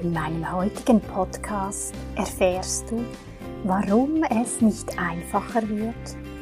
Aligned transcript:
In 0.00 0.12
meinem 0.12 0.52
heutigen 0.52 1.00
Podcast 1.00 1.92
erfährst 2.14 2.88
du, 2.88 3.04
warum 3.64 4.22
es 4.22 4.60
nicht 4.60 4.96
einfacher 4.96 5.68
wird 5.68 5.94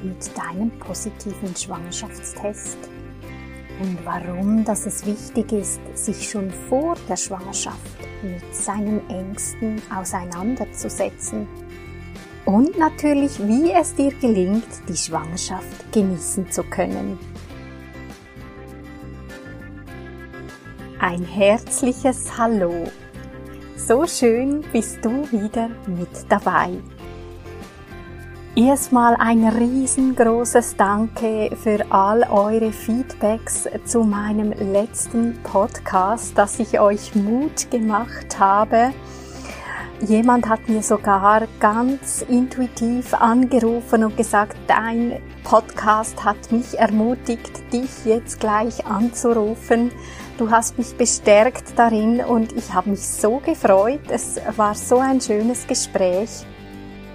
mit 0.03 0.31
deinem 0.37 0.71
positiven 0.79 1.57
Schwangerschaftstest 1.57 2.77
und 3.81 3.99
warum 4.05 4.63
dass 4.63 4.85
es 4.85 5.07
wichtig 5.07 5.53
ist, 5.53 5.81
sich 5.95 6.29
schon 6.29 6.51
vor 6.51 6.97
der 7.09 7.17
Schwangerschaft 7.17 7.97
mit 8.23 8.55
seinen 8.55 9.09
Ängsten 9.09 9.81
auseinanderzusetzen 9.95 11.49
und 12.45 12.79
natürlich, 12.79 13.39
wie 13.39 13.73
es 13.73 13.95
dir 13.95 14.13
gelingt, 14.21 14.69
die 14.87 14.97
Schwangerschaft 14.97 15.93
genießen 15.93 16.51
zu 16.51 16.63
können. 16.63 17.19
Ein 20.99 21.25
herzliches 21.25 22.37
Hallo 22.37 22.87
so 23.87 24.05
schön 24.05 24.65
bist 24.73 25.05
du 25.05 25.31
wieder 25.31 25.69
mit 25.87 26.09
dabei. 26.29 26.71
Erstmal 28.57 29.15
ein 29.15 29.47
riesengroßes 29.47 30.75
Danke 30.77 31.55
für 31.63 31.85
all 31.91 32.25
eure 32.29 32.73
Feedbacks 32.73 33.69
zu 33.85 34.03
meinem 34.03 34.51
letzten 34.73 35.41
Podcast, 35.45 36.37
dass 36.37 36.59
ich 36.59 36.81
euch 36.81 37.15
Mut 37.15 37.71
gemacht 37.71 38.41
habe. 38.41 38.93
Jemand 40.01 40.49
hat 40.49 40.69
mir 40.69 40.83
sogar 40.83 41.47
ganz 41.61 42.23
intuitiv 42.29 43.15
angerufen 43.15 44.03
und 44.03 44.17
gesagt, 44.17 44.57
dein 44.67 45.21
Podcast 45.45 46.25
hat 46.25 46.51
mich 46.51 46.77
ermutigt, 46.77 47.73
dich 47.73 48.05
jetzt 48.05 48.41
gleich 48.41 48.85
anzurufen. 48.85 49.93
Du 50.39 50.51
hast 50.51 50.77
mich 50.77 50.95
bestärkt 50.95 51.79
darin 51.79 52.21
und 52.21 52.53
ich 52.53 52.75
habe 52.75 52.91
mich 52.91 53.01
so 53.01 53.39
gefreut. 53.39 54.03
Es 54.11 54.39
war 54.57 54.75
so 54.75 54.99
ein 54.99 55.19
schönes 55.19 55.67
Gespräch. 55.67 56.45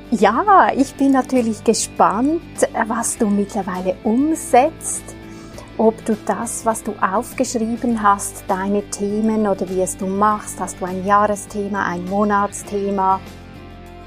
Ja, 0.10 0.72
ich 0.76 0.96
bin 0.96 1.12
natürlich 1.12 1.64
gespannt, 1.64 2.42
was 2.88 3.20
du 3.20 3.28
mittlerweile 3.28 3.96
umsetzt. 4.04 5.04
Ob 5.78 6.04
du 6.04 6.18
das, 6.26 6.66
was 6.66 6.82
du 6.82 6.94
aufgeschrieben 7.00 8.02
hast, 8.02 8.44
deine 8.48 8.82
Themen 8.90 9.46
oder 9.46 9.70
wie 9.70 9.82
es 9.82 9.96
du 9.98 10.08
machst, 10.08 10.60
hast 10.60 10.82
du 10.82 10.86
ein 10.86 11.06
Jahresthema, 11.06 11.86
ein 11.86 12.06
Monatsthema, 12.06 13.20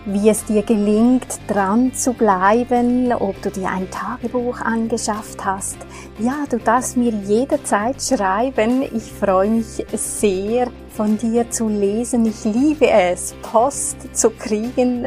wie 0.06 0.28
es 0.28 0.44
dir 0.44 0.62
gelingt, 0.62 1.40
dran 1.48 1.94
zu 1.94 2.12
bleiben, 2.12 3.12
ob 3.12 3.40
du 3.42 3.50
dir 3.50 3.68
ein 3.68 3.90
Tagebuch 3.90 4.60
angeschafft 4.60 5.44
hast. 5.44 5.78
Ja, 6.18 6.44
du 6.50 6.58
darfst 6.58 6.96
mir 6.96 7.10
jederzeit 7.10 8.02
schreiben. 8.02 8.82
Ich 8.82 9.12
freue 9.12 9.50
mich 9.50 9.84
sehr, 9.92 10.68
von 10.94 11.18
dir 11.18 11.50
zu 11.50 11.68
lesen. 11.68 12.26
Ich 12.26 12.44
liebe 12.44 12.88
es, 12.88 13.34
Post 13.42 14.16
zu 14.16 14.30
kriegen 14.30 15.06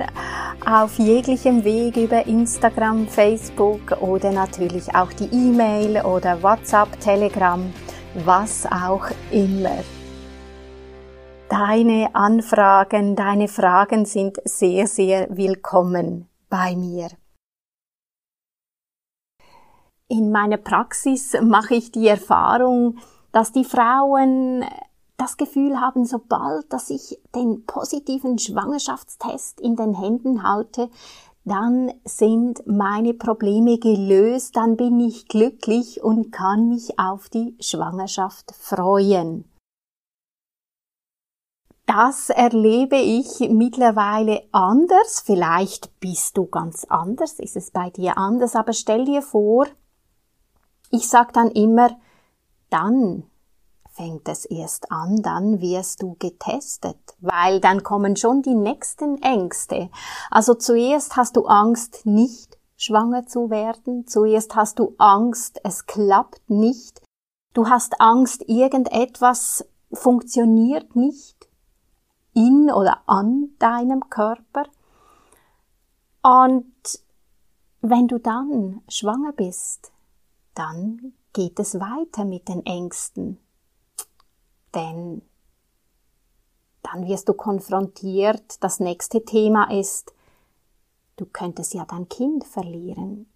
auf 0.66 0.98
jeglichem 1.00 1.64
Weg 1.64 1.96
über 1.96 2.28
Instagram, 2.28 3.08
Facebook 3.08 4.02
oder 4.02 4.32
natürlich 4.32 4.94
auch 4.94 5.14
die 5.14 5.30
E-Mail 5.34 6.04
oder 6.04 6.42
WhatsApp, 6.44 7.00
Telegram, 7.00 7.62
was 8.26 8.66
auch 8.66 9.08
immer. 9.32 9.78
Deine 11.50 12.14
Anfragen, 12.14 13.16
deine 13.16 13.48
Fragen 13.48 14.04
sind 14.06 14.38
sehr, 14.44 14.86
sehr 14.86 15.30
willkommen 15.30 16.28
bei 16.50 16.76
mir. 16.76 17.08
In 20.10 20.34
meiner 20.34 20.58
Praxis 20.58 21.38
mache 21.42 21.76
ich 21.76 21.94
die 21.94 22.10
Erfahrung, 22.10 22.98
dass 23.32 23.54
die 23.54 23.64
Frauen 23.64 24.66
das 25.16 25.38
Gefühl 25.38 25.80
haben, 25.80 26.04
sobald 26.04 26.72
dass 26.74 26.90
ich 26.90 27.18
den 27.34 27.66
positiven 27.66 28.38
Schwangerschaftstest 28.38 29.62
in 29.62 29.78
den 29.78 29.94
Händen 29.94 30.44
halte, 30.44 30.90
dann 31.46 31.94
sind 32.04 32.68
meine 32.68 33.14
Probleme 33.14 33.78
gelöst, 33.78 34.58
dann 34.58 34.76
bin 34.76 35.00
ich 35.00 35.30
glücklich 35.30 36.04
und 36.04 36.32
kann 36.32 36.68
mich 36.68 37.00
auf 37.00 37.30
die 37.30 37.56
Schwangerschaft 37.62 38.52
freuen. 38.54 39.46
Das 41.88 42.30
erlebe 42.30 42.98
ich 42.98 43.40
mittlerweile 43.50 44.44
anders. 44.52 45.24
Vielleicht 45.26 46.02
bist 46.02 46.38
du 46.38 46.46
ganz 46.46 46.84
anders, 46.84 47.40
ist 47.40 47.56
es 47.56 47.72
bei 47.72 47.90
dir 47.90 48.18
anders, 48.18 48.58
aber 48.58 48.74
stell 48.74 49.06
dir 49.06 49.22
vor, 49.22 49.68
ich 50.92 51.08
sag 51.08 51.32
dann 51.32 51.50
immer, 51.50 51.98
dann 52.70 53.24
fängt 53.90 54.28
es 54.28 54.44
erst 54.44 54.92
an, 54.92 55.22
dann 55.22 55.62
wirst 55.62 56.02
du 56.02 56.18
getestet, 56.20 57.00
weil 57.22 57.62
dann 57.62 57.84
kommen 57.84 58.18
schon 58.18 58.42
die 58.42 58.54
nächsten 58.54 59.22
Ängste. 59.24 59.90
Also 60.30 60.56
zuerst 60.56 61.16
hast 61.16 61.38
du 61.38 61.46
Angst, 61.46 62.06
nicht 62.06 62.58
schwanger 62.76 63.28
zu 63.28 63.50
werden, 63.50 64.06
zuerst 64.08 64.56
hast 64.56 64.80
du 64.80 64.94
Angst, 64.98 65.62
es 65.64 65.86
klappt 65.86 66.50
nicht, 66.50 67.02
du 67.54 67.70
hast 67.70 68.02
Angst, 68.02 68.44
irgendetwas 68.48 69.66
funktioniert 69.94 70.98
nicht, 70.98 71.37
in 72.38 72.70
oder 72.72 73.02
an 73.08 73.50
deinem 73.58 74.12
Körper. 74.12 74.68
Und 76.22 76.72
wenn 77.82 78.08
du 78.08 78.20
dann 78.20 78.82
schwanger 78.88 79.32
bist, 79.34 79.92
dann 80.54 81.14
geht 81.34 81.60
es 81.60 81.80
weiter 81.80 82.26
mit 82.26 82.48
den 82.48 82.64
Ängsten. 82.66 83.40
Denn 84.76 85.24
dann 86.84 87.08
wirst 87.08 87.28
du 87.28 87.34
konfrontiert, 87.34 88.64
das 88.64 88.80
nächste 88.80 89.26
Thema 89.26 89.72
ist, 89.72 90.14
du 91.16 91.26
könntest 91.26 91.74
ja 91.74 91.86
dein 91.86 92.08
Kind 92.08 92.44
verlieren. 92.44 93.28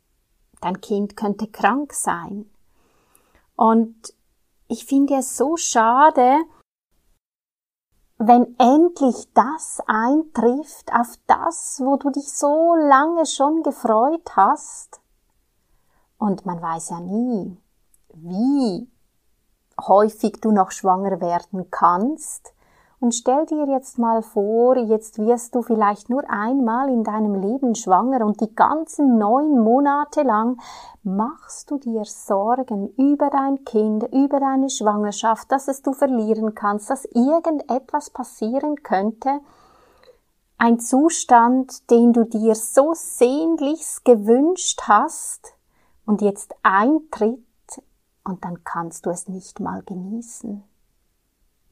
Dein 0.61 0.79
Kind 0.79 1.17
könnte 1.17 1.47
krank 1.47 1.93
sein. 1.93 2.47
Und 3.55 4.13
ich 4.67 4.85
finde 4.85 5.15
es 5.15 5.37
so 5.37 5.57
schade, 5.57 6.43
wenn 8.27 8.55
endlich 8.59 9.33
das 9.33 9.81
eintrifft, 9.87 10.93
auf 10.93 11.15
das, 11.25 11.81
wo 11.83 11.97
du 11.97 12.11
dich 12.11 12.31
so 12.31 12.75
lange 12.75 13.25
schon 13.25 13.63
gefreut 13.63 14.35
hast. 14.35 15.01
Und 16.19 16.45
man 16.45 16.61
weiß 16.61 16.91
ja 16.91 16.99
nie, 16.99 17.57
wie 18.13 18.87
häufig 19.79 20.39
du 20.39 20.51
noch 20.51 20.69
schwanger 20.69 21.19
werden 21.19 21.71
kannst, 21.71 22.53
und 23.01 23.15
stell 23.15 23.47
dir 23.47 23.65
jetzt 23.65 23.97
mal 23.97 24.21
vor, 24.21 24.77
jetzt 24.77 25.17
wirst 25.17 25.55
du 25.55 25.63
vielleicht 25.63 26.11
nur 26.11 26.23
einmal 26.29 26.87
in 26.87 27.03
deinem 27.03 27.33
Leben 27.33 27.73
schwanger 27.73 28.23
und 28.23 28.39
die 28.41 28.53
ganzen 28.53 29.17
neun 29.17 29.57
Monate 29.57 30.21
lang 30.21 30.61
machst 31.01 31.71
du 31.71 31.79
dir 31.79 32.05
Sorgen 32.05 32.93
über 32.97 33.31
dein 33.31 33.65
Kind, 33.65 34.03
über 34.13 34.39
deine 34.39 34.69
Schwangerschaft, 34.69 35.51
dass 35.51 35.67
es 35.67 35.81
du 35.81 35.93
verlieren 35.93 36.53
kannst, 36.53 36.91
dass 36.91 37.05
irgendetwas 37.05 38.11
passieren 38.11 38.83
könnte. 38.83 39.39
Ein 40.59 40.79
Zustand, 40.79 41.89
den 41.89 42.13
du 42.13 42.23
dir 42.23 42.53
so 42.53 42.93
sehnlichst 42.93 44.05
gewünscht 44.05 44.83
hast 44.87 45.55
und 46.05 46.21
jetzt 46.21 46.53
eintritt 46.61 47.39
und 48.23 48.45
dann 48.45 48.63
kannst 48.63 49.07
du 49.07 49.09
es 49.09 49.27
nicht 49.27 49.59
mal 49.59 49.81
genießen. 49.81 50.63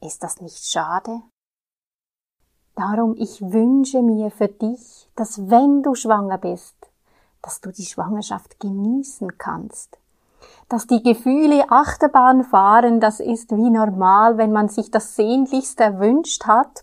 Ist 0.02 0.22
das 0.22 0.40
nicht 0.40 0.64
schade? 0.64 1.22
Darum, 2.74 3.14
ich 3.18 3.42
wünsche 3.42 4.00
mir 4.00 4.30
für 4.30 4.48
dich, 4.48 5.10
dass 5.14 5.50
wenn 5.50 5.82
du 5.82 5.94
schwanger 5.94 6.38
bist, 6.38 6.74
dass 7.42 7.60
du 7.60 7.70
die 7.70 7.84
Schwangerschaft 7.84 8.58
genießen 8.60 9.36
kannst. 9.36 9.98
Dass 10.70 10.86
die 10.86 11.02
Gefühle 11.02 11.70
Achterbahn 11.70 12.44
fahren, 12.44 13.00
das 13.00 13.20
ist 13.20 13.50
wie 13.50 13.68
normal, 13.68 14.38
wenn 14.38 14.52
man 14.52 14.68
sich 14.68 14.90
das 14.90 15.16
sehnlichst 15.16 15.80
erwünscht 15.80 16.46
hat, 16.46 16.82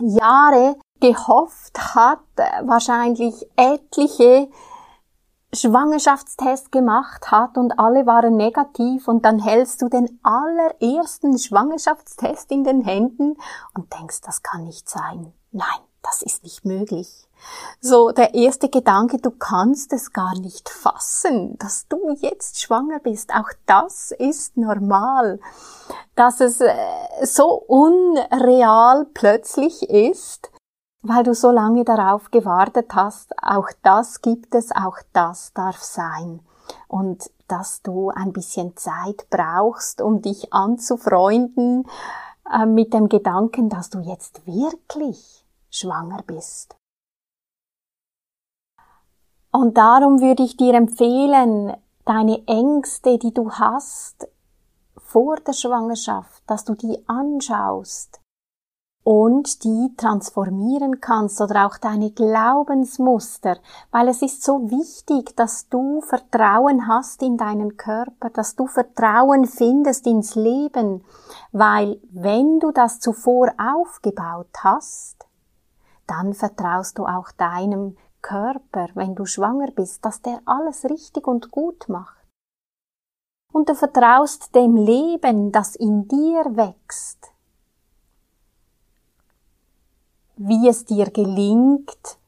Jahre 0.00 0.76
gehofft 1.00 1.94
hat, 1.94 2.20
wahrscheinlich 2.62 3.46
etliche 3.56 4.48
Schwangerschaftstest 5.54 6.72
gemacht 6.72 7.30
hat 7.30 7.56
und 7.56 7.78
alle 7.78 8.06
waren 8.06 8.36
negativ 8.36 9.08
und 9.08 9.24
dann 9.24 9.38
hältst 9.38 9.82
du 9.82 9.88
den 9.88 10.20
allerersten 10.22 11.38
Schwangerschaftstest 11.38 12.50
in 12.50 12.64
den 12.64 12.82
Händen 12.82 13.36
und 13.74 13.92
denkst, 13.98 14.20
das 14.22 14.42
kann 14.42 14.64
nicht 14.64 14.88
sein. 14.88 15.32
Nein, 15.52 15.80
das 16.02 16.22
ist 16.22 16.42
nicht 16.42 16.64
möglich. 16.64 17.28
So, 17.80 18.10
der 18.10 18.34
erste 18.34 18.68
Gedanke, 18.68 19.18
du 19.18 19.30
kannst 19.30 19.92
es 19.92 20.12
gar 20.12 20.38
nicht 20.38 20.68
fassen, 20.68 21.56
dass 21.58 21.86
du 21.88 22.16
jetzt 22.20 22.60
schwanger 22.60 22.98
bist. 22.98 23.34
Auch 23.34 23.50
das 23.66 24.10
ist 24.10 24.56
normal. 24.56 25.40
Dass 26.14 26.40
es 26.40 26.60
äh, 26.60 26.74
so 27.22 27.46
unreal 27.52 29.06
plötzlich 29.12 29.82
ist, 29.90 30.50
weil 31.04 31.22
du 31.22 31.34
so 31.34 31.50
lange 31.50 31.84
darauf 31.84 32.30
gewartet 32.30 32.94
hast. 32.94 33.32
Auch 33.42 33.68
das 33.82 34.22
gibt 34.22 34.54
es, 34.54 34.72
auch 34.72 34.96
das 35.12 35.52
darf 35.52 35.78
sein. 35.78 36.40
Und 36.88 37.30
dass 37.46 37.82
du 37.82 38.08
ein 38.08 38.32
bisschen 38.32 38.74
Zeit 38.76 39.26
brauchst, 39.28 40.00
um 40.00 40.22
dich 40.22 40.52
anzufreunden 40.52 41.86
äh, 42.50 42.64
mit 42.64 42.94
dem 42.94 43.10
Gedanken, 43.10 43.68
dass 43.68 43.90
du 43.90 44.00
jetzt 44.00 44.46
wirklich 44.46 45.44
schwanger 45.70 46.22
bist. 46.26 46.74
Und 49.52 49.76
darum 49.76 50.20
würde 50.20 50.42
ich 50.42 50.56
dir 50.56 50.74
empfehlen, 50.74 51.76
deine 52.06 52.46
Ängste, 52.48 53.18
die 53.18 53.32
du 53.32 53.52
hast 53.52 54.26
vor 54.96 55.36
der 55.36 55.52
Schwangerschaft, 55.52 56.42
dass 56.46 56.64
du 56.64 56.74
die 56.74 57.06
anschaust 57.06 58.23
und 59.04 59.64
die 59.64 59.94
transformieren 59.98 61.00
kannst 61.00 61.42
oder 61.42 61.66
auch 61.66 61.76
deine 61.76 62.10
Glaubensmuster, 62.10 63.58
weil 63.90 64.08
es 64.08 64.22
ist 64.22 64.42
so 64.42 64.70
wichtig, 64.70 65.36
dass 65.36 65.68
du 65.68 66.00
Vertrauen 66.00 66.88
hast 66.88 67.22
in 67.22 67.36
deinen 67.36 67.76
Körper, 67.76 68.30
dass 68.30 68.56
du 68.56 68.66
Vertrauen 68.66 69.44
findest 69.44 70.06
ins 70.06 70.34
Leben, 70.34 71.04
weil 71.52 72.00
wenn 72.10 72.58
du 72.60 72.72
das 72.72 72.98
zuvor 72.98 73.52
aufgebaut 73.58 74.48
hast, 74.62 75.26
dann 76.06 76.32
vertraust 76.32 76.98
du 76.98 77.04
auch 77.04 77.30
deinem 77.32 77.98
Körper, 78.22 78.88
wenn 78.94 79.14
du 79.14 79.26
schwanger 79.26 79.70
bist, 79.70 80.02
dass 80.04 80.22
der 80.22 80.40
alles 80.46 80.84
richtig 80.84 81.26
und 81.26 81.50
gut 81.50 81.90
macht. 81.90 82.16
Und 83.52 83.68
du 83.68 83.74
vertraust 83.74 84.54
dem 84.54 84.76
Leben, 84.76 85.52
das 85.52 85.76
in 85.76 86.08
dir 86.08 86.44
wächst, 86.56 87.33
wie 90.46 90.68
es 90.68 90.84
dir 90.84 91.10
gelingt, 91.10 92.18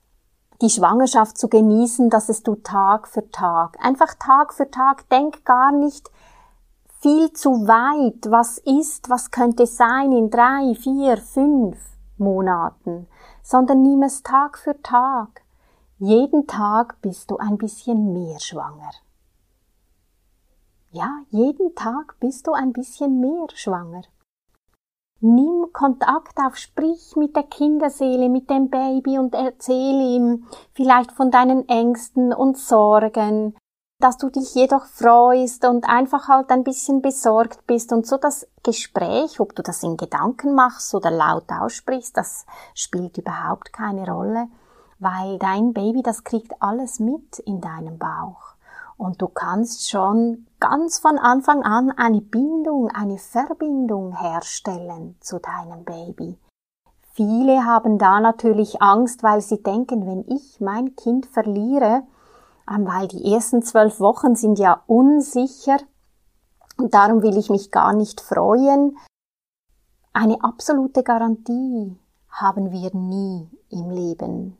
die 0.62 0.70
Schwangerschaft 0.70 1.36
zu 1.36 1.48
genießen, 1.48 2.08
dass 2.08 2.30
es 2.30 2.42
du 2.42 2.54
Tag 2.54 3.08
für 3.08 3.30
Tag, 3.30 3.76
einfach 3.84 4.14
Tag 4.14 4.54
für 4.54 4.70
Tag, 4.70 5.06
denk 5.10 5.44
gar 5.44 5.70
nicht 5.70 6.10
viel 7.00 7.30
zu 7.34 7.68
weit, 7.68 8.30
was 8.30 8.56
ist, 8.58 9.10
was 9.10 9.30
könnte 9.30 9.66
sein 9.66 10.12
in 10.12 10.30
drei, 10.30 10.74
vier, 10.74 11.18
fünf 11.18 11.78
Monaten, 12.16 13.06
sondern 13.42 13.82
nimm 13.82 14.02
es 14.02 14.22
Tag 14.22 14.56
für 14.56 14.80
Tag. 14.82 15.42
Jeden 15.98 16.46
Tag 16.46 17.00
bist 17.02 17.30
du 17.30 17.36
ein 17.36 17.58
bisschen 17.58 18.14
mehr 18.14 18.40
schwanger. 18.40 18.92
Ja, 20.90 21.10
jeden 21.28 21.74
Tag 21.74 22.16
bist 22.18 22.46
du 22.46 22.54
ein 22.54 22.72
bisschen 22.72 23.20
mehr 23.20 23.46
schwanger. 23.52 24.02
Nimm 25.20 25.66
Kontakt 25.72 26.38
auf, 26.38 26.56
sprich 26.56 27.16
mit 27.16 27.34
der 27.34 27.44
Kinderseele, 27.44 28.28
mit 28.28 28.50
dem 28.50 28.68
Baby 28.68 29.18
und 29.18 29.34
erzähl 29.34 30.16
ihm 30.16 30.46
vielleicht 30.72 31.12
von 31.12 31.30
deinen 31.30 31.68
Ängsten 31.68 32.32
und 32.32 32.58
Sorgen, 32.58 33.56
dass 33.98 34.18
du 34.18 34.28
dich 34.28 34.54
jedoch 34.54 34.84
freust 34.84 35.64
und 35.64 35.88
einfach 35.88 36.28
halt 36.28 36.50
ein 36.50 36.64
bisschen 36.64 37.00
besorgt 37.00 37.66
bist 37.66 37.92
und 37.92 38.06
so 38.06 38.18
das 38.18 38.46
Gespräch, 38.62 39.40
ob 39.40 39.54
du 39.54 39.62
das 39.62 39.82
in 39.82 39.96
Gedanken 39.96 40.54
machst 40.54 40.94
oder 40.94 41.10
laut 41.10 41.50
aussprichst, 41.50 42.16
das 42.16 42.44
spielt 42.74 43.16
überhaupt 43.16 43.72
keine 43.72 44.06
Rolle 44.06 44.48
weil 44.98 45.38
dein 45.38 45.72
Baby, 45.72 46.02
das 46.02 46.24
kriegt 46.24 46.60
alles 46.60 47.00
mit 47.00 47.38
in 47.40 47.60
deinem 47.60 47.98
Bauch. 47.98 48.55
Und 48.96 49.20
du 49.20 49.28
kannst 49.28 49.90
schon 49.90 50.46
ganz 50.58 50.98
von 50.98 51.18
Anfang 51.18 51.62
an 51.62 51.90
eine 51.90 52.20
Bindung, 52.20 52.90
eine 52.90 53.18
Verbindung 53.18 54.16
herstellen 54.16 55.16
zu 55.20 55.38
deinem 55.38 55.84
Baby. 55.84 56.38
Viele 57.12 57.64
haben 57.64 57.98
da 57.98 58.20
natürlich 58.20 58.82
Angst, 58.82 59.22
weil 59.22 59.40
sie 59.40 59.62
denken, 59.62 60.06
wenn 60.06 60.24
ich 60.28 60.60
mein 60.60 60.96
Kind 60.96 61.26
verliere, 61.26 62.02
ähm, 62.70 62.86
weil 62.86 63.08
die 63.08 63.32
ersten 63.32 63.62
zwölf 63.62 64.00
Wochen 64.00 64.34
sind 64.34 64.58
ja 64.58 64.82
unsicher 64.86 65.78
und 66.76 66.92
darum 66.92 67.22
will 67.22 67.38
ich 67.38 67.48
mich 67.48 67.70
gar 67.70 67.94
nicht 67.94 68.20
freuen. 68.20 68.96
Eine 70.12 70.42
absolute 70.42 71.02
Garantie 71.02 71.98
haben 72.28 72.70
wir 72.70 72.94
nie 72.94 73.48
im 73.70 73.90
Leben. 73.90 74.58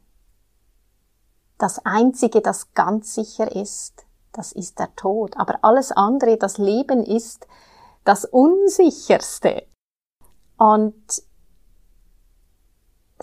Das 1.59 1.85
Einzige, 1.85 2.41
das 2.41 2.73
ganz 2.73 3.15
sicher 3.15 3.55
ist, 3.55 4.06
das 4.37 4.53
ist 4.53 4.79
der 4.79 4.95
Tod. 4.97 5.37
Aber 5.37 5.59
alles 5.63 5.93
andere, 5.93 6.37
das 6.37 6.59
Leben 6.59 7.03
ist 7.03 7.47
das 8.05 8.25
Unsicherste. 8.25 9.67
Und 10.59 11.23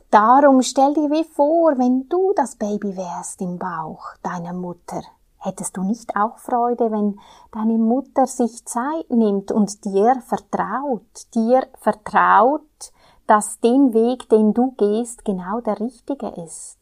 darum 0.10 0.62
stell 0.62 0.94
dir 0.94 1.10
wie 1.10 1.24
vor, 1.24 1.78
wenn 1.78 2.08
du 2.10 2.34
das 2.36 2.56
Baby 2.56 2.96
wärst 2.96 3.42
im 3.42 3.58
Bauch 3.58 4.16
deiner 4.22 4.54
Mutter, 4.54 5.02
hättest 5.38 5.78
du 5.78 5.84
nicht 5.84 6.16
auch 6.16 6.38
Freude, 6.38 6.92
wenn 6.92 7.20
deine 7.52 7.78
Mutter 7.78 8.28
sich 8.28 8.66
Zeit 8.66 9.10
nimmt 9.10 9.52
und 9.52 9.84
dir 9.86 10.22
vertraut, 10.22 11.34
dir 11.34 11.68
vertraut, 11.80 12.62
dass 13.28 13.60
den 13.60 13.94
Weg, 13.94 14.30
den 14.30 14.54
du 14.54 14.72
gehst, 14.72 15.26
genau 15.26 15.62
der 15.62 15.80
richtige 15.80 16.28
ist. 16.28 16.78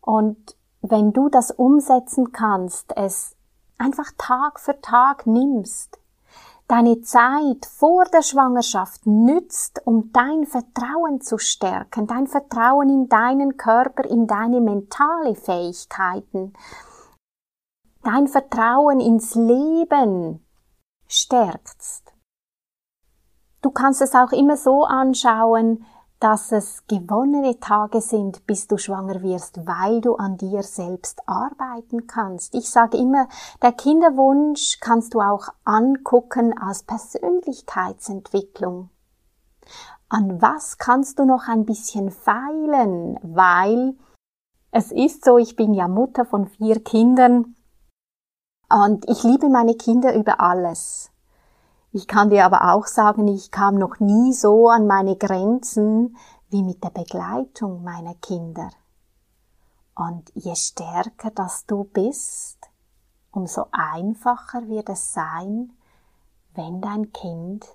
Und 0.00 0.56
wenn 0.82 1.12
du 1.12 1.28
das 1.28 1.52
umsetzen 1.52 2.32
kannst, 2.32 2.96
es 2.96 3.36
einfach 3.78 4.10
Tag 4.18 4.60
für 4.60 4.80
Tag 4.80 5.26
nimmst, 5.26 5.98
deine 6.66 7.00
Zeit 7.02 7.66
vor 7.66 8.04
der 8.06 8.22
Schwangerschaft 8.22 9.06
nützt, 9.06 9.80
um 9.86 10.12
dein 10.12 10.44
Vertrauen 10.44 11.20
zu 11.20 11.38
stärken, 11.38 12.06
dein 12.06 12.26
Vertrauen 12.26 12.88
in 12.88 13.08
deinen 13.08 13.56
Körper, 13.56 14.04
in 14.04 14.26
deine 14.26 14.60
mentale 14.60 15.34
Fähigkeiten, 15.34 16.52
dein 18.02 18.26
Vertrauen 18.26 19.00
ins 19.00 19.34
Leben 19.34 20.44
stärkst. 21.06 22.12
Du 23.60 23.70
kannst 23.70 24.02
es 24.02 24.14
auch 24.14 24.32
immer 24.32 24.56
so 24.56 24.84
anschauen, 24.84 25.84
dass 26.22 26.52
es 26.52 26.86
gewonnene 26.86 27.58
Tage 27.58 28.00
sind, 28.00 28.46
bis 28.46 28.68
du 28.68 28.78
schwanger 28.78 29.22
wirst, 29.22 29.66
weil 29.66 30.00
du 30.00 30.14
an 30.14 30.36
dir 30.36 30.62
selbst 30.62 31.20
arbeiten 31.26 32.06
kannst. 32.06 32.54
Ich 32.54 32.70
sage 32.70 32.96
immer, 32.96 33.26
der 33.60 33.72
Kinderwunsch 33.72 34.78
kannst 34.80 35.14
du 35.14 35.20
auch 35.20 35.48
angucken 35.64 36.56
als 36.56 36.84
Persönlichkeitsentwicklung. 36.84 38.90
An 40.08 40.40
was 40.40 40.78
kannst 40.78 41.18
du 41.18 41.24
noch 41.24 41.48
ein 41.48 41.64
bisschen 41.64 42.12
feilen, 42.12 43.18
weil 43.22 43.96
es 44.70 44.92
ist 44.92 45.24
so, 45.24 45.38
ich 45.38 45.56
bin 45.56 45.74
ja 45.74 45.88
Mutter 45.88 46.24
von 46.24 46.46
vier 46.46 46.84
Kindern 46.84 47.56
und 48.70 49.10
ich 49.10 49.24
liebe 49.24 49.48
meine 49.48 49.74
Kinder 49.74 50.14
über 50.14 50.40
alles. 50.40 51.11
Ich 51.94 52.08
kann 52.08 52.30
dir 52.30 52.46
aber 52.46 52.72
auch 52.72 52.86
sagen, 52.86 53.28
ich 53.28 53.50
kam 53.50 53.74
noch 53.74 54.00
nie 54.00 54.32
so 54.32 54.70
an 54.70 54.86
meine 54.86 55.14
Grenzen 55.16 56.16
wie 56.48 56.62
mit 56.62 56.82
der 56.82 56.88
Begleitung 56.88 57.82
meiner 57.82 58.14
Kinder. 58.14 58.70
Und 59.94 60.32
je 60.34 60.54
stärker 60.54 61.30
das 61.30 61.66
du 61.66 61.84
bist, 61.84 62.58
umso 63.30 63.66
einfacher 63.72 64.66
wird 64.68 64.88
es 64.88 65.12
sein, 65.12 65.72
wenn 66.54 66.80
dein 66.80 67.12
Kind 67.12 67.66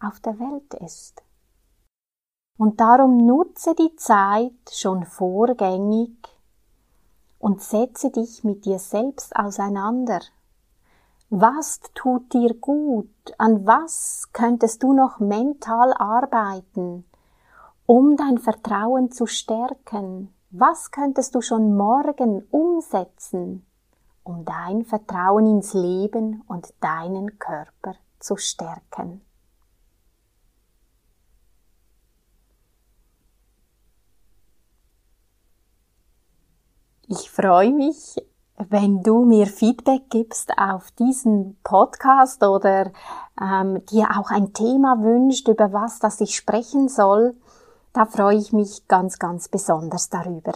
auf 0.00 0.18
der 0.18 0.38
Welt 0.40 0.74
ist. 0.74 1.22
Und 2.56 2.80
darum 2.80 3.24
nutze 3.24 3.76
die 3.76 3.94
Zeit 3.94 4.52
schon 4.72 5.04
vorgängig 5.04 6.16
und 7.38 7.62
setze 7.62 8.10
dich 8.10 8.42
mit 8.42 8.64
dir 8.64 8.80
selbst 8.80 9.36
auseinander 9.36 10.20
was 11.30 11.80
tut 11.94 12.32
dir 12.32 12.54
gut? 12.54 13.10
An 13.36 13.66
was 13.66 14.30
könntest 14.32 14.82
du 14.82 14.92
noch 14.92 15.20
mental 15.20 15.92
arbeiten, 15.92 17.04
um 17.86 18.16
dein 18.16 18.38
Vertrauen 18.38 19.10
zu 19.10 19.26
stärken? 19.26 20.32
Was 20.50 20.90
könntest 20.90 21.34
du 21.34 21.42
schon 21.42 21.76
morgen 21.76 22.46
umsetzen, 22.50 23.66
um 24.24 24.46
dein 24.46 24.84
Vertrauen 24.84 25.46
ins 25.46 25.74
Leben 25.74 26.42
und 26.46 26.72
deinen 26.80 27.38
Körper 27.38 27.94
zu 28.18 28.36
stärken? 28.36 29.20
Ich 37.10 37.30
freue 37.30 37.72
mich 37.72 38.16
wenn 38.68 39.02
du 39.02 39.24
mir 39.24 39.46
Feedback 39.46 40.10
gibst 40.10 40.52
auf 40.58 40.90
diesen 40.92 41.58
Podcast 41.62 42.42
oder 42.42 42.90
ähm, 43.40 43.84
dir 43.86 44.08
auch 44.18 44.30
ein 44.30 44.52
Thema 44.52 45.00
wünscht, 45.00 45.48
über 45.48 45.72
was 45.72 45.98
das 46.00 46.20
ich 46.20 46.34
sprechen 46.34 46.88
soll, 46.88 47.36
Da 47.92 48.06
freue 48.06 48.36
ich 48.36 48.52
mich 48.52 48.86
ganz, 48.86 49.18
ganz 49.18 49.48
besonders 49.48 50.08
darüber. 50.08 50.52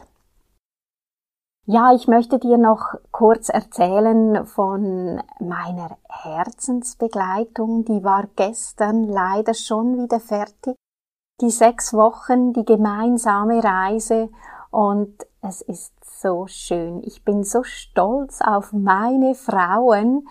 Ja, 1.64 1.92
ich 1.94 2.08
möchte 2.08 2.38
dir 2.38 2.58
noch 2.58 2.94
kurz 3.10 3.48
erzählen 3.48 4.46
von 4.46 5.22
meiner 5.40 5.96
Herzensbegleitung. 6.08 7.84
Die 7.84 8.04
war 8.04 8.28
gestern 8.36 9.04
leider 9.04 9.54
schon 9.54 9.96
wieder 9.96 10.20
fertig. 10.20 10.76
Die 11.40 11.50
sechs 11.50 11.94
Wochen, 11.94 12.52
die 12.52 12.64
gemeinsame 12.64 13.62
Reise 13.62 14.28
und 14.70 15.26
es 15.42 15.60
ist 15.60 15.92
so 16.20 16.46
schön. 16.46 17.02
Ich 17.02 17.24
bin 17.24 17.42
so 17.44 17.64
stolz 17.64 18.40
auf 18.40 18.72
meine 18.72 19.34
Frauen, 19.34 20.28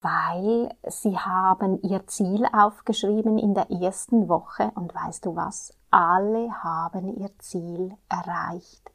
weil 0.00 0.74
sie 0.88 1.18
haben 1.18 1.82
ihr 1.82 2.06
Ziel 2.06 2.46
aufgeschrieben 2.52 3.38
in 3.38 3.54
der 3.54 3.70
ersten 3.70 4.28
Woche 4.28 4.72
und 4.74 4.94
weißt 4.94 5.26
du 5.26 5.36
was? 5.36 5.74
Alle 5.90 6.50
haben 6.62 7.16
ihr 7.18 7.30
Ziel 7.38 7.96
erreicht. 8.08 8.90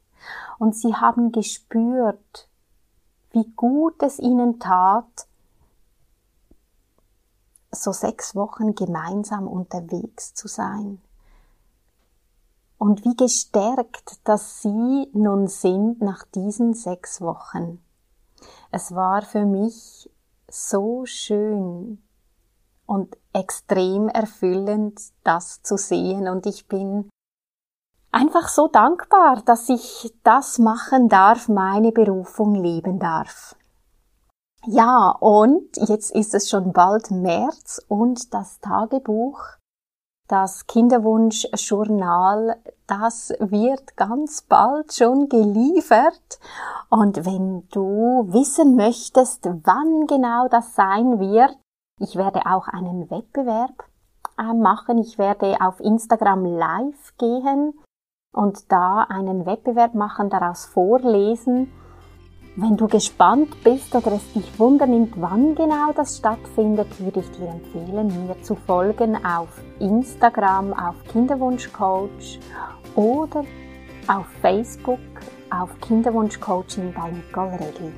Und 0.58 0.76
sie 0.76 0.96
haben 0.96 1.32
gespürt, 1.32 2.50
wie 3.32 3.50
gut 3.56 4.02
es 4.04 4.20
ihnen 4.20 4.60
tat, 4.60 5.28
so 7.72 7.92
sechs 7.92 8.36
Wochen 8.36 8.76
gemeinsam 8.76 9.48
unterwegs 9.48 10.34
zu 10.34 10.48
sein. 10.48 11.02
Und 12.82 13.06
wie 13.06 13.16
gestärkt, 13.16 14.28
dass 14.28 14.64
sie 14.64 15.08
nun 15.14 15.46
sind 15.46 16.02
nach 16.02 16.24
diesen 16.24 16.74
sechs 16.74 17.22
Wochen. 17.22 17.80
Es 18.72 18.96
war 18.96 19.22
für 19.22 19.46
mich 19.46 20.10
so 20.50 21.06
schön 21.06 22.02
und 22.88 23.16
extrem 23.34 24.10
erfüllend, 24.10 25.00
das 25.24 25.62
zu 25.62 25.78
sehen. 25.78 26.28
Und 26.28 26.48
ich 26.48 26.68
bin 26.68 27.08
einfach 28.12 28.48
so 28.48 28.68
dankbar, 28.68 29.44
dass 29.46 29.70
ich 29.70 30.12
das 30.24 30.58
machen 30.58 31.08
darf, 31.08 31.50
meine 31.50 31.92
Berufung 31.92 32.56
leben 32.56 32.98
darf. 32.98 33.56
Ja, 34.66 35.12
und 35.20 35.78
jetzt 35.78 36.10
ist 36.16 36.34
es 36.34 36.50
schon 36.50 36.74
bald 36.74 37.12
März 37.12 37.80
und 37.88 38.34
das 38.34 38.60
Tagebuch, 38.60 39.40
das 40.32 40.66
Kinderwunschjournal, 40.68 42.56
das 42.88 43.34
wird 43.40 43.98
ganz 43.98 44.42
bald 44.44 44.94
schon 44.94 45.28
geliefert. 45.28 46.40
Und 46.90 47.26
wenn 47.26 47.68
du 47.70 48.28
wissen 48.32 48.76
möchtest, 48.76 49.46
wann 49.64 50.08
genau 50.08 50.48
das 50.48 50.76
sein 50.76 51.20
wird, 51.20 51.58
ich 52.00 52.16
werde 52.16 52.42
auch 52.46 52.68
einen 52.68 53.12
Wettbewerb 53.12 53.86
äh, 54.38 54.54
machen. 54.54 54.98
Ich 54.98 55.18
werde 55.18 55.58
auf 55.62 55.80
Instagram 55.80 56.46
live 56.46 57.18
gehen 57.18 57.74
und 58.34 58.72
da 58.72 59.04
einen 59.04 59.46
Wettbewerb 59.46 59.94
machen, 59.94 60.30
daraus 60.30 60.66
vorlesen. 60.66 61.72
Wenn 62.58 62.76
du 62.76 62.88
gespannt 62.88 63.64
bist 63.64 63.96
oder 63.96 64.12
es 64.12 64.34
dich 64.34 64.60
wundernimmt, 64.60 65.14
wann 65.16 65.56
genau 65.56 65.94
das 65.96 66.18
stattfindet, 66.18 67.00
würde 67.00 67.22
ich 67.22 67.32
dir 67.32 67.48
empfehlen, 67.48 68.28
mir 68.28 68.42
zu 68.42 68.56
folgen 68.56 69.16
auf 69.26 69.48
Instagram, 69.80 70.74
auf 70.74 70.96
Kinderwunschcoach 71.10 72.40
oder 72.96 73.46
auf 74.08 74.26
Facebook 74.42 75.00
auf 75.50 75.70
Kinderwunschcoaching 75.80 76.94
bei 76.94 77.12
Nicole 77.12 77.54
Regli. 77.54 77.94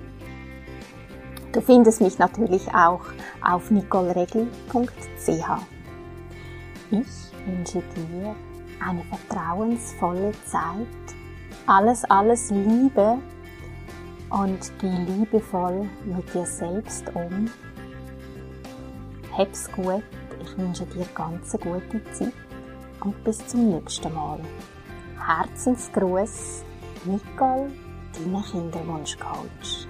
Du 1.52 1.60
findest 1.60 2.02
mich 2.02 2.20
natürlich 2.20 2.68
auch 2.76 3.02
auf 3.42 3.72
nicoleregli.ch. 3.72 4.48
Ich 6.92 7.48
wünsche 7.48 7.82
dir 7.96 8.36
eine 8.88 9.04
vertrauensvolle 9.04 10.32
Zeit, 10.46 11.16
alles, 11.66 12.06
alles 12.06 12.52
Liebe 12.52 13.18
und 14.34 14.72
geh 14.80 14.90
liebevoll 14.90 15.88
mit 16.06 16.34
dir 16.34 16.46
selbst 16.46 17.06
um. 17.14 17.50
Hab's 19.38 19.72
gut, 19.72 20.04
ich 20.42 20.58
wünsche 20.58 20.86
dir 20.88 21.06
ganz 21.14 21.56
eine 21.56 21.64
gute 21.64 22.04
Zeit 22.12 22.34
und 23.02 23.24
bis 23.24 23.46
zum 23.48 23.70
nächsten 23.70 24.14
Mal. 24.14 24.40
Herzensgruß, 25.20 26.64
Nicole, 27.06 27.72
deine 28.14 28.44
Kinderwunschcoach. 28.44 29.88